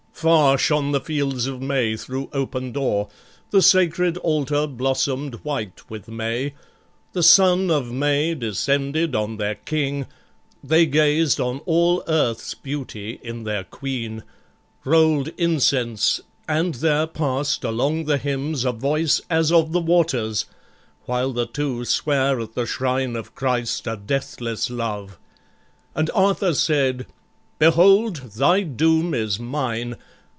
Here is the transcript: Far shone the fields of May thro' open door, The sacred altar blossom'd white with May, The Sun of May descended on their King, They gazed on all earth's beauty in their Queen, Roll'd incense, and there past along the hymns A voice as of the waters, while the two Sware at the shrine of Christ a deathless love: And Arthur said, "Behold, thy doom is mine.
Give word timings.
Far 0.21 0.55
shone 0.59 0.91
the 0.91 1.01
fields 1.01 1.47
of 1.47 1.63
May 1.63 1.97
thro' 1.97 2.29
open 2.31 2.71
door, 2.71 3.09
The 3.49 3.59
sacred 3.63 4.17
altar 4.19 4.67
blossom'd 4.67 5.37
white 5.43 5.89
with 5.89 6.07
May, 6.09 6.53
The 7.13 7.23
Sun 7.23 7.71
of 7.71 7.91
May 7.91 8.35
descended 8.35 9.15
on 9.15 9.37
their 9.37 9.55
King, 9.55 10.05
They 10.63 10.85
gazed 10.85 11.39
on 11.41 11.57
all 11.65 12.03
earth's 12.07 12.53
beauty 12.53 13.19
in 13.23 13.45
their 13.45 13.63
Queen, 13.63 14.21
Roll'd 14.85 15.29
incense, 15.39 16.21
and 16.47 16.75
there 16.75 17.07
past 17.07 17.63
along 17.63 18.05
the 18.05 18.19
hymns 18.19 18.63
A 18.63 18.71
voice 18.71 19.21
as 19.27 19.51
of 19.51 19.71
the 19.71 19.81
waters, 19.81 20.45
while 21.07 21.33
the 21.33 21.47
two 21.47 21.83
Sware 21.83 22.39
at 22.39 22.53
the 22.53 22.67
shrine 22.67 23.15
of 23.15 23.33
Christ 23.33 23.87
a 23.87 23.97
deathless 23.97 24.69
love: 24.69 25.17
And 25.95 26.11
Arthur 26.13 26.53
said, 26.53 27.07
"Behold, 27.57 28.15
thy 28.37 28.61
doom 28.63 29.13
is 29.13 29.39
mine. 29.39 29.95